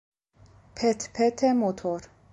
[0.75, 2.01] پت پت موتور